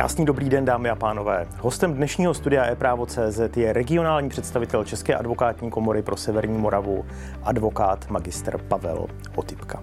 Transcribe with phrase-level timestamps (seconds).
[0.00, 1.46] Krásný dobrý den, dámy a pánové.
[1.58, 7.04] Hostem dnešního studia e-právo.cz je regionální představitel České advokátní komory pro Severní Moravu,
[7.42, 9.06] advokát magister Pavel
[9.36, 9.82] Otypka.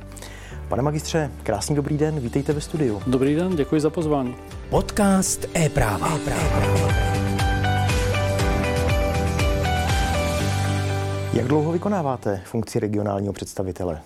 [0.67, 3.01] Pane magistře, krásný dobrý den, vítejte ve studiu.
[3.07, 4.35] Dobrý den, děkuji za pozvání.
[4.69, 6.15] Podcast e-práva.
[6.15, 6.93] e-práva.
[11.33, 14.01] Jak dlouho vykonáváte funkci regionálního představitele?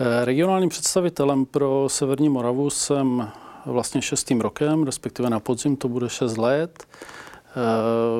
[0.00, 3.28] Eh, regionálním představitelem pro Severní Moravu jsem
[3.66, 7.52] vlastně šestým rokem, respektive na podzim to bude šest let, eh,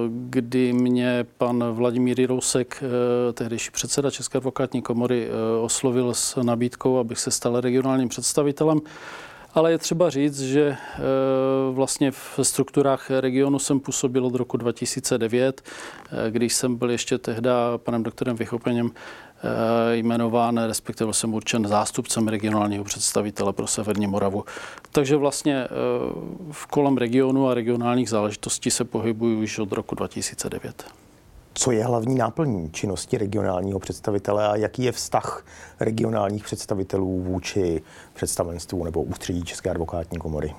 [0.09, 5.29] kdy mě pan Vladimír Jirousek, eh, tehdejší předseda České advokátní komory,
[5.63, 8.81] oslovil s nabídkou, abych se stal regionálním představitelem.
[9.55, 10.77] Ale je třeba říct, že
[11.73, 15.63] vlastně v strukturách regionu jsem působil od roku 2009,
[16.31, 18.91] když jsem byl ještě tehdy panem doktorem Vychopeněm
[19.43, 24.45] Eh, jmenován, respektive jsem určen zástupcem regionálního představitele pro Severní Moravu.
[24.93, 25.69] Takže vlastně eh,
[26.53, 30.85] v kolem regionu a regionálních záležitostí se pohybuji už od roku 2009.
[31.61, 35.45] Co je hlavní náplní činnosti regionálního představitele a jaký je vztah
[35.81, 40.55] regionálních představitelů vůči představenstvu nebo ústředí České advokátní komory?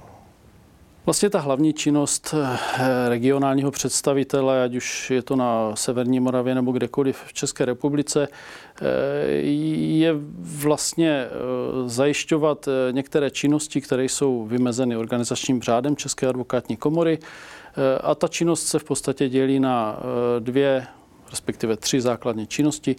[1.06, 6.72] Vlastně ta hlavní činnost eh, regionálního představitele, ať už je to na Severní Moravě nebo
[6.72, 8.86] kdekoliv v České republice, eh,
[9.32, 11.30] je vlastně eh,
[11.86, 17.20] zajišťovat některé činnosti, které jsou vymezeny organizačním řádem České advokátní komory.
[18.02, 20.00] A ta činnost se v podstatě dělí na
[20.40, 20.88] dvě,
[21.30, 22.96] respektive tři základní činnosti.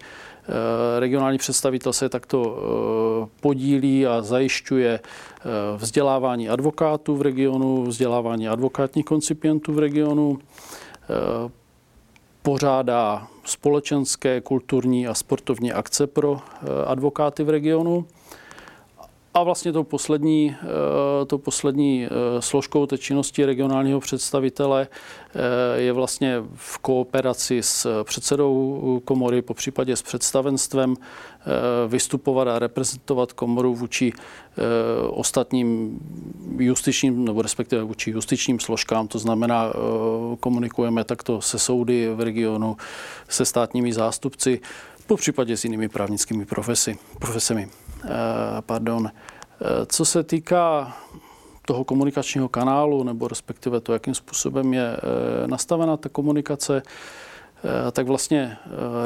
[0.49, 8.49] Eh, regionální představitel se takto eh, podílí a zajišťuje eh, vzdělávání advokátů v regionu, vzdělávání
[8.49, 10.39] advokátních koncipientů v regionu,
[12.43, 16.41] pořádá společenské, kulturní a sportovní akce pro
[16.87, 18.07] advokáty v regionu.
[19.35, 22.09] A vlastně tou poslední, eh, tou poslední eh,
[22.43, 29.97] složkou té činnosti regionálního představitele eh, je vlastně v kooperaci s předsedou komory, po případě
[29.97, 30.97] s představenstvem,
[31.89, 34.13] vystupovat a reprezentovat komoru vůči
[35.11, 35.99] ostatním
[36.59, 39.09] justičním, nebo respektive vůči justičním složkám.
[39.09, 39.73] To znamená,
[40.41, 42.77] komunikujeme takto se soudy v regionu,
[43.29, 44.61] se státními zástupci,
[45.07, 47.69] po případě s jinými právnickými profesi, profesemi.
[48.05, 49.11] Eh, pardon.
[49.11, 50.97] Eh, co se týká
[51.67, 56.83] toho komunikačního kanálu, nebo respektive to, jakým způsobem je eh, nastavena ta komunikace,
[57.93, 58.57] tak vlastně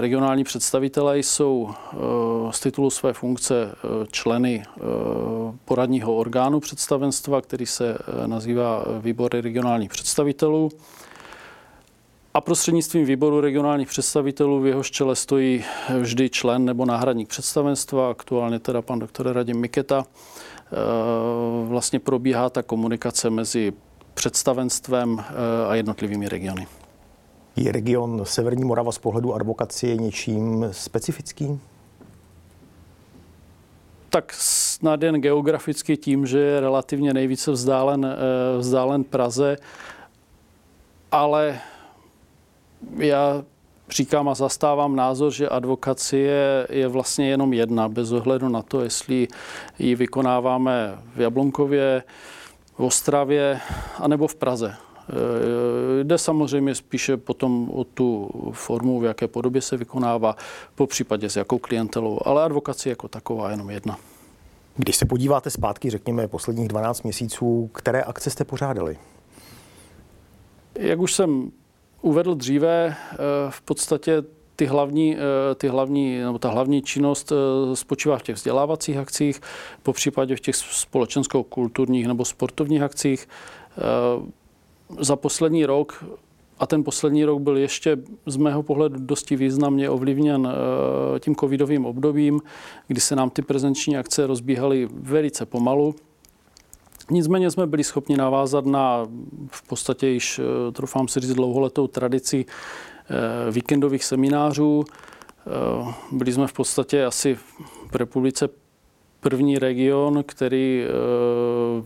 [0.00, 1.70] regionální představitelé jsou
[2.50, 3.74] z titulu své funkce
[4.12, 4.62] členy
[5.64, 10.70] poradního orgánu představenstva, který se nazývá Výbory regionálních představitelů.
[12.36, 15.64] A prostřednictvím výboru regionálních představitelů v jehož čele stojí
[16.00, 20.04] vždy člen nebo náhradník představenstva, aktuálně teda pan doktor Radim Miketa.
[20.04, 20.76] Eh,
[21.68, 23.72] vlastně probíhá ta komunikace mezi
[24.14, 26.66] představenstvem eh, a jednotlivými regiony.
[27.56, 31.60] Je region Severní Morava z pohledu advokacie něčím specifickým?
[34.10, 39.56] Tak snad jen geograficky tím, že je relativně nejvíce vzdálen, eh, vzdálen Praze,
[41.12, 41.60] ale
[42.96, 43.44] já
[43.90, 49.28] říkám a zastávám názor, že advokacie je vlastně jenom jedna, bez ohledu na to, jestli
[49.78, 52.02] ji vykonáváme v Jablonkově,
[52.74, 53.60] v Ostravě
[53.98, 54.74] anebo v Praze.
[56.00, 60.36] E, jde samozřejmě spíše potom o tu formu, v jaké podobě se vykonává,
[60.74, 63.98] po případě s jakou klientelou, ale advokacie jako taková je jenom jedna.
[64.76, 68.98] Když se podíváte zpátky, řekněme, posledních 12 měsíců, které akce jste pořádali?
[70.74, 71.50] Jak už jsem
[72.06, 73.16] uvedl dříve, eh,
[73.50, 74.22] v podstatě
[74.56, 79.40] ty hlavní, eh, ty hlavní, nebo ta hlavní činnost eh, spočívá v těch vzdělávacích akcích,
[79.82, 83.28] po případě v těch společensko-kulturních nebo sportovních akcích.
[85.00, 86.04] Za poslední rok,
[86.58, 87.96] a ten poslední rok byl ještě
[88.26, 90.48] z mého pohledu dosti významně ovlivněn
[91.20, 92.40] tím covidovým obdobím,
[92.88, 95.94] kdy se nám ty prezenční akce rozbíhaly velice pomalu.
[97.10, 99.06] Nicméně jsme byli schopni navázat na
[99.50, 104.84] v podstatě již, eh, troufám si říct, dlouholetou tradici eh, víkendových seminářů.
[104.84, 107.34] Eh, byli jsme v podstatě asi
[107.90, 108.48] v republice
[109.20, 110.84] první region, který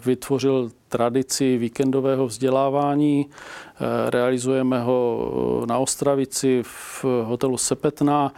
[0.05, 3.26] vytvořil tradici víkendového vzdělávání.
[4.06, 8.32] Realizujeme ho na Ostravici v hotelu Sepetna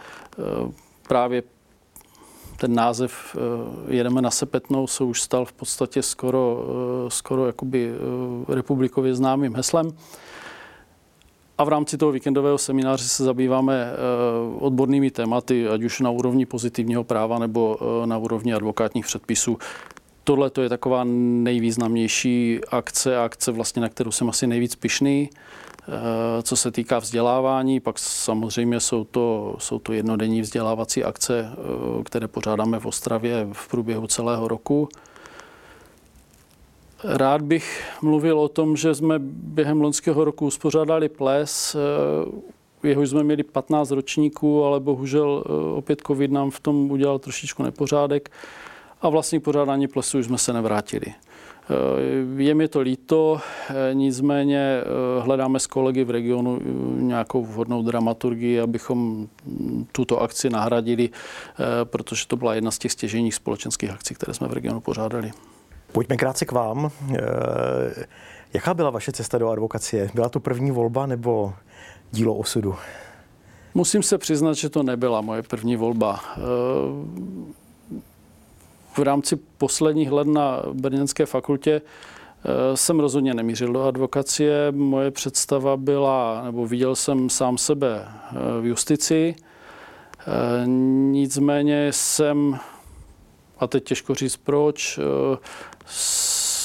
[1.07, 1.43] právě
[2.57, 6.65] ten název eh, Jedeme na Sepetnou se už stal v podstatě skoro,
[7.07, 9.91] eh, skoro jakoby eh, republikově známým heslem.
[11.57, 13.91] A v rámci toho víkendového semináře se zabýváme
[14.59, 19.57] odbornými tématy, ať už na úrovni pozitivního práva nebo na úrovni advokátních předpisů.
[20.23, 25.29] Tohle to je taková nejvýznamnější akce, akce vlastně, na kterou jsem asi nejvíc pišný.
[25.87, 32.03] Eh, co se týká vzdělávání, pak samozřejmě jsou to, jsou to jednodenní vzdělávací akce, eh,
[32.03, 34.89] které pořádáme v Ostravě v průběhu celého roku.
[37.03, 43.23] Rád bych mluvil o tom, že jsme během loňského roku uspořádali ples, eh, jehož jsme
[43.23, 45.43] měli 15 ročníků, ale bohužel
[45.75, 48.31] opět covid nám v tom udělal trošičku nepořádek
[49.03, 51.05] a vlastně k pořádání plesu už jsme se nevrátili.
[51.07, 53.39] Eh, je mi to líto,
[53.69, 56.59] eh, nicméně eh, hledáme s kolegy v regionu
[56.95, 59.27] nějakou vhodnou dramaturgii, abychom
[59.91, 61.09] tuto akci nahradili,
[61.83, 65.31] protože to byla jedna z těch stěženích společenských akcí, které jsme v regionu pořádali.
[65.91, 66.91] Pojďme krátce k vám.
[68.53, 70.09] Jaká byla vaše cesta do advokacie?
[70.13, 71.53] Byla to první volba nebo
[72.11, 72.75] dílo osudu?
[73.73, 76.19] Musím se přiznat, že to nebyla moje první volba
[78.97, 84.71] v rámci posledních let na Brněnské fakultě eh, jsem rozhodně nemířil do advokacie.
[84.71, 89.35] Moje představa byla, nebo viděl jsem sám sebe eh, v justici.
[90.19, 90.67] Eh,
[91.11, 92.59] nicméně jsem,
[93.59, 94.99] a teď těžko říct proč,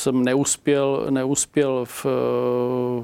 [0.08, 2.06] jsem neuspěl, neuspěl v,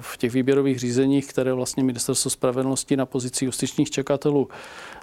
[0.01, 4.49] v těch výběrových řízeních, které vlastně Ministerstvo spravedlnosti na pozici justičních čekatelů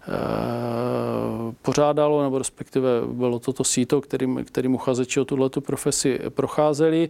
[0.08, 7.10] Eh, pořádalo, nebo respektive bylo toto síto, kterým, kterým uchazeči o tuto profesi procházeli.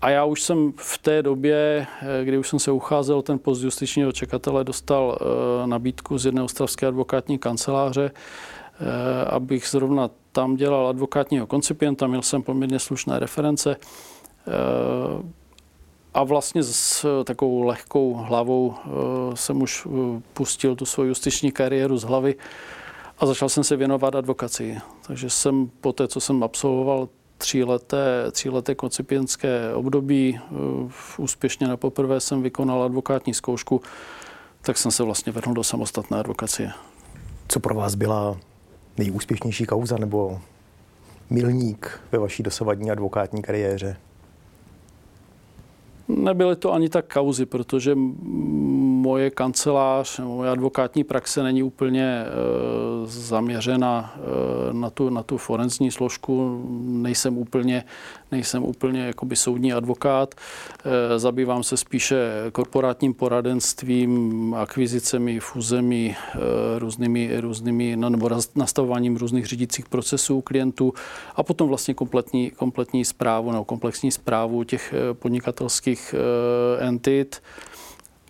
[0.00, 3.62] A já už jsem v té době, eh, kdy už jsem se ucházel ten post
[3.62, 8.10] justičního čekatele, dostal eh, nabídku z jedné ostravské advokátní kanceláře,
[9.26, 13.76] abych zrovna tam dělal advokátního koncipienta, měl jsem poměrně slušné reference
[16.16, 18.90] a vlastně s takovou lehkou hlavou eh,
[19.36, 22.34] jsem už eh, pustil tu svoji justiční kariéru z hlavy
[23.18, 24.78] a začal jsem se věnovat advokaci.
[25.06, 27.08] Takže jsem po té, co jsem absolvoval
[27.38, 30.52] tříleté, tříleté koncipientské období, eh,
[31.18, 33.80] úspěšně na poprvé jsem vykonal advokátní zkoušku,
[34.62, 36.72] tak jsem se vlastně vrhnul do samostatné advokacie.
[37.48, 38.36] Co pro vás byla
[38.98, 40.40] nejúspěšnější kauza nebo
[41.30, 43.96] milník ve vaší dosavadní advokátní kariéře?
[46.08, 47.94] Nebyly to ani tak kauzy, protože
[49.16, 52.26] moje kancelář, moje advokátní praxe není úplně e,
[53.04, 56.64] zaměřena e, na, tu, na tu forenzní složku.
[56.84, 57.84] Nejsem úplně,
[58.32, 60.34] nejsem úplně jakoby soudní advokát.
[60.34, 62.16] E, zabývám se spíše
[62.52, 66.16] korporátním poradenstvím, akvizicemi, fuzemi,
[66.78, 70.92] různými, různými nebo nastavováním různých řídících procesů klientů
[71.36, 76.14] a potom vlastně kompletní, kompletní zprávu nebo komplexní zprávu těch podnikatelských
[76.78, 77.40] entit.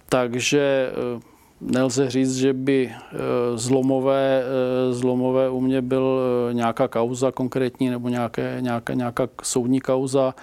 [0.09, 1.21] Takže eh,
[1.61, 3.17] nelze říct, že by eh,
[3.55, 6.21] zlomové, eh, zlomové u mě byl
[6.53, 10.35] nějaká kauza konkrétní nebo nějaké, nějaká, nějaká soudní kauza.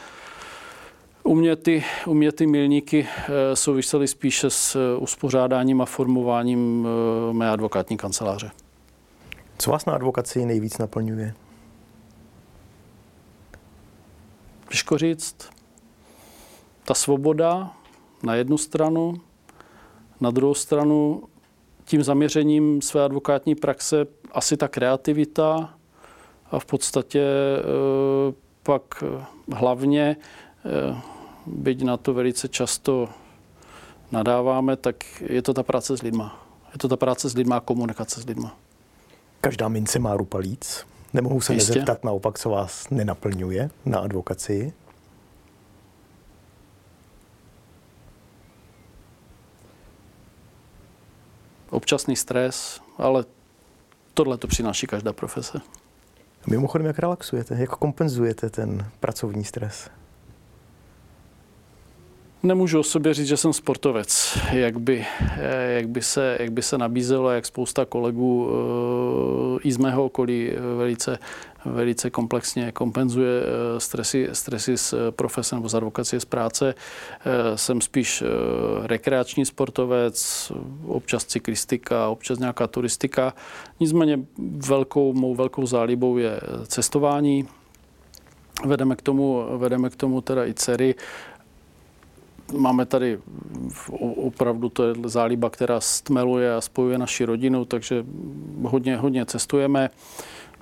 [1.24, 3.08] U mě ty, u mě ty milníky
[3.54, 6.88] souvisely spíše s uspořádáním a formováním
[7.32, 8.52] mé advokátní kanceláře.
[9.58, 11.34] Co vás na advokaci nejvíc naplňuje?
[14.70, 15.50] Těžko říct.
[16.86, 17.72] Ta svoboda
[18.24, 19.22] na jednu stranu,
[20.24, 21.24] na druhou stranu
[21.86, 25.74] tím zaměřením své advokátní praxe asi ta kreativita
[26.52, 27.64] a v podstatě e,
[28.64, 29.26] pak e,
[29.56, 30.16] hlavně,
[30.66, 30.96] e,
[31.46, 33.10] byť na to velice často
[34.12, 36.46] nadáváme, tak je to ta práce s lidma.
[36.74, 38.58] Je to ta práce s lidma a komunikace s lidma.
[39.42, 40.86] Každá mince má rupalíc.
[41.14, 41.72] Nemohu se Jistě.
[41.72, 44.74] nezeptat naopak, co vás nenaplňuje na advokacii?
[51.94, 53.26] Občasný stres, ale
[54.14, 55.62] tohle to přináší každá profese.
[56.48, 59.90] Mimochodem, jak relaxujete, jak kompenzujete ten pracovní stres?
[62.46, 65.06] Nemůžu o sobě říct, že jsem sportovec, jak by,
[65.38, 70.06] eh, jak by, se, jak by se nabízelo, jak spousta kolegů eh, i z mého
[70.06, 71.20] okolí velice,
[71.66, 76.76] velice komplexně kompenzuje eh, stresy, stresy z profese nebo z advokacie z práce.
[77.56, 78.24] Jsem spíš
[78.84, 80.52] rekreační sportovec,
[80.88, 83.34] občas cyklistika, občas nějaká turistika.
[83.80, 84.20] Nicméně
[84.68, 87.48] velkou, mou velkou zálibou je cestování.
[88.66, 90.96] Vedeme k tomu, vedeme k tomu teda i dcery
[92.58, 93.20] Máme tady
[94.16, 98.06] opravdu to je zálíba, která stmeluje a spojuje naši rodinu, takže
[98.64, 99.90] hodně, hodně cestujeme.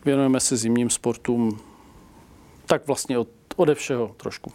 [0.06, 1.60] Věnujeme se zimním sportům,
[2.66, 4.52] tak vlastně od, ode všeho trošku.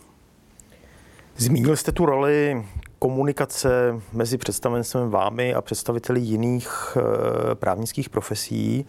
[1.36, 2.64] Zmínil jste tu roli
[2.98, 8.86] komunikace mezi představenstvem vámi a představiteli jiných e, právnických profesí.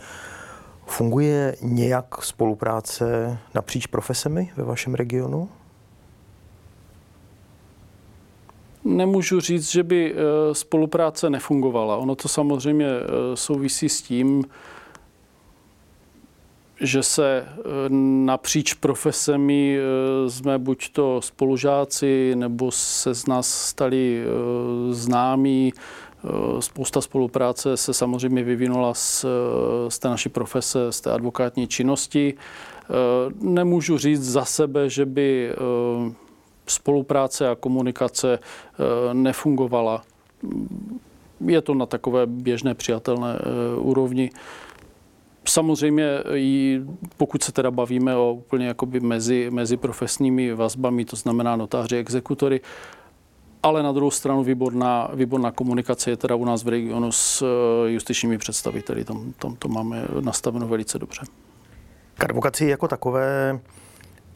[0.86, 5.50] Funguje nějak spolupráce napříč profesemi ve vašem regionu?
[8.88, 10.16] Nemůžu říct, že by eh,
[10.56, 11.98] spolupráce nefungovala.
[11.98, 14.44] Ono to samozřejmě eh, souvisí s tím,
[16.82, 17.64] že se eh,
[18.26, 19.80] napříč profesemi
[20.28, 24.24] jsme buď to spolužáci, nebo se z nás stali
[24.92, 25.74] známí.
[26.60, 29.26] Spousta spolupráce se samozřejmě vyvinula z,
[29.90, 32.34] z té naší profese, z té advokátní činnosti.
[33.42, 35.52] Nemůžu říct za sebe, že by
[36.70, 40.04] spolupráce a komunikace eh, nefungovala.
[41.48, 44.30] Je to na takové běžné přijatelné eh, úrovni.
[45.50, 46.10] Samozřejmě,
[47.18, 52.62] pokud se teda bavíme o úplně jakoby mezi, mezi profesními vazbami, to znamená notáři, exekutory,
[53.64, 57.92] ale na druhou stranu výborná, výborná komunikace je teda u nás v regionu s eh,
[57.92, 59.04] justičními představiteli.
[59.04, 61.22] Tam, tam to máme nastaveno velice dobře.
[62.18, 63.60] K advokaci jako takové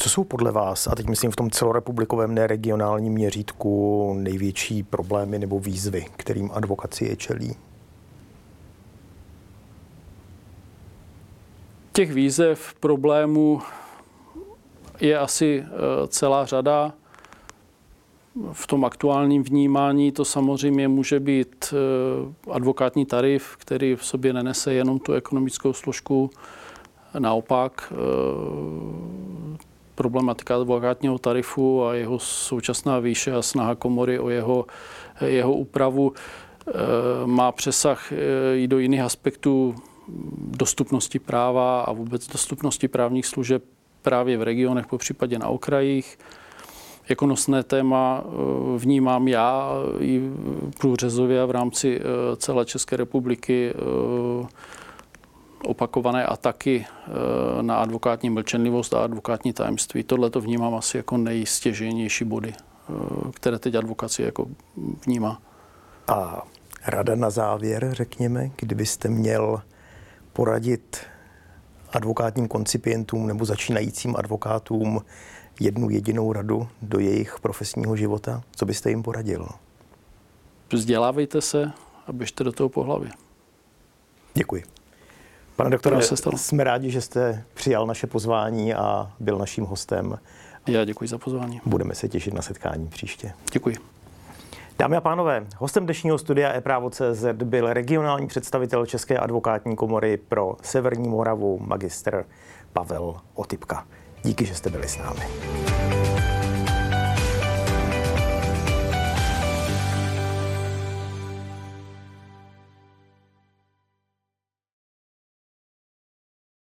[0.01, 5.59] co jsou podle vás, a teď myslím v tom celorepublikovém neregionálním měřítku, největší problémy nebo
[5.59, 7.55] výzvy, kterým advokacie čelí?
[11.93, 13.61] Těch výzev, problémů
[14.99, 16.93] je asi eh, celá řada.
[18.51, 24.73] V tom aktuálním vnímání to samozřejmě může být eh, advokátní tarif, který v sobě nenese
[24.73, 26.29] jenom tu ekonomickou složku.
[27.19, 29.40] Naopak eh,
[29.95, 34.65] problematika advokátního tarifu a jeho současná výše a snaha komory o jeho,
[35.25, 36.71] jeho úpravu eh,
[37.25, 38.15] má přesah eh,
[38.57, 39.75] i do jiných aspektů
[40.37, 43.63] dostupnosti práva a vůbec dostupnosti právních služeb
[44.01, 46.19] právě v regionech, po případě na okrajích.
[47.09, 48.29] Jako nosné téma eh,
[48.77, 50.21] vnímám já i
[50.79, 52.01] průřezově v rámci
[52.37, 53.73] celé České republiky
[55.65, 60.03] opakované ataky eh, na advokátní mlčenlivost a advokátní tajemství.
[60.03, 62.93] Tohle to vnímám asi jako nejstěžejnější body, eh,
[63.31, 64.47] které teď advokaci jako
[65.05, 65.41] vnímá.
[66.07, 66.43] A
[66.85, 69.61] rada na závěr, řekněme, kdybyste měl
[70.33, 70.97] poradit
[71.91, 75.01] advokátním koncipientům nebo začínajícím advokátům
[75.59, 79.47] jednu jedinou radu do jejich profesního života, co byste jim poradil?
[80.73, 81.71] Vzdělávejte se
[82.07, 83.09] a běžte do toho po hlavě.
[84.33, 84.63] Děkuji.
[85.63, 85.97] Pane doktore,
[86.35, 90.19] jsme rádi, že jste přijal naše pozvání a byl naším hostem.
[90.67, 91.61] Já děkuji za pozvání.
[91.65, 93.33] Budeme se těšit na setkání příště.
[93.53, 93.75] Děkuji.
[94.79, 101.09] Dámy a pánové, hostem dnešního studia e-právo.cz byl regionální představitel České advokátní komory pro Severní
[101.09, 102.25] Moravu, magistr
[102.73, 103.85] Pavel Otypka.
[104.23, 105.21] Díky, že jste byli s námi.